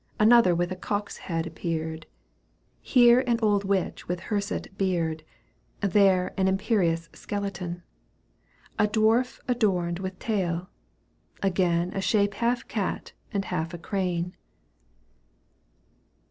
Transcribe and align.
Another 0.19 0.55
with 0.55 0.71
cock^s 0.81 1.17
head 1.17 1.45
appeared. 1.45 2.07
Here 2.81 3.19
an 3.27 3.37
old 3.39 3.63
witch 3.63 4.07
with 4.07 4.19
hirsute 4.19 4.75
beard, 4.75 5.23
There 5.81 6.33
an 6.37 6.47
imperious 6.47 7.07
skeleton; 7.13 7.83
A 8.79 8.87
dwarf 8.87 9.39
adorned 9.47 9.99
with 9.99 10.17
tail, 10.17 10.71
again 11.43 11.93
A 11.93 12.01
shape 12.01 12.33
half 12.33 12.67
cat 12.67 13.13
and 13.31 13.45
half 13.45 13.75
a 13.75 13.77
crane. 13.77 14.35